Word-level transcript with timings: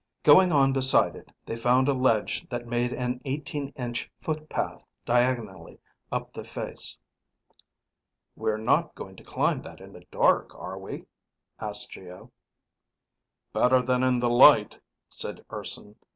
Going 0.23 0.51
on 0.51 0.73
beside 0.73 1.15
it, 1.15 1.31
they 1.45 1.55
found 1.55 1.87
a 1.87 1.93
ledge 1.93 2.49
that 2.49 2.65
made 2.65 2.91
an 2.91 3.21
eighteen 3.23 3.67
inch 3.75 4.09
footpath 4.19 4.83
diagonally 5.05 5.79
up 6.11 6.33
the 6.33 6.43
face. 6.43 6.97
"We're 8.35 8.57
not 8.57 8.95
going 8.95 9.15
to 9.17 9.23
climb 9.23 9.61
that 9.61 9.79
in 9.79 9.93
the 9.93 10.05
dark, 10.09 10.55
are 10.55 10.79
we?" 10.79 11.05
asked 11.59 11.91
Geo. 11.91 12.31
"Better 13.53 13.83
than 13.83 14.01
in 14.01 14.17
the 14.17 14.31
light," 14.31 14.79
said 15.07 15.45
Urson. 15.53 15.95